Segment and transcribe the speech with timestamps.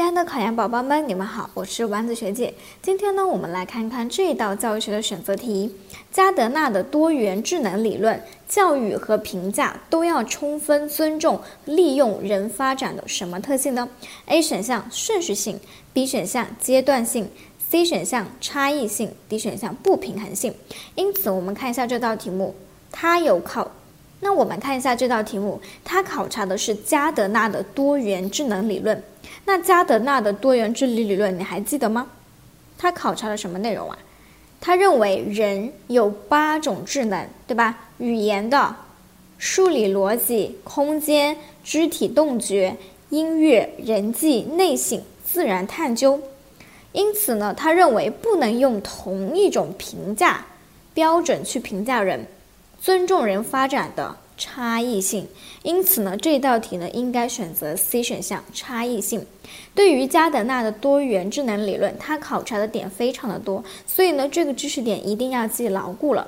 [0.00, 2.54] 亲爱的考研宝宝们，你们好，我是丸子学姐。
[2.80, 5.76] 今天呢，我们来看看这道教育学的选择题：
[6.10, 8.18] 加德纳的多元智能理论，
[8.48, 13.86] 教育和评价都要充分尊重利用人发展的什么特性呢
[14.24, 15.60] ？A 选项顺序性
[15.92, 17.28] ，B 选项阶段性
[17.68, 20.54] ，C 选项差异性，D 选项不平衡性。
[20.94, 22.54] 因此，我们看一下这道题目，
[22.90, 23.70] 它有考。
[24.20, 29.02] 那我们看一下这道题目，它考察的是加德纳的多元智能理论。
[29.44, 32.06] 那加德纳的多元智力理论你还记得吗？
[32.76, 33.98] 它考察了什么内容啊？
[34.60, 37.78] 他认为人有八种智能，对吧？
[37.96, 38.76] 语言的、
[39.38, 41.34] 数理逻辑、空间、
[41.64, 42.76] 肢体动觉、
[43.08, 46.20] 音乐、人际、内省、自然探究。
[46.92, 50.44] 因此呢，他认为不能用同一种评价
[50.92, 52.26] 标准去评价人。
[52.80, 55.28] 尊重人发展的差异性，
[55.62, 59.26] 因此呢，这道题呢应该选择 C 选项差异性。
[59.74, 66.26] 对于加德纳的多元智能理论，它考察的点非常的多，所以呢，这个知识点一定要记牢固了。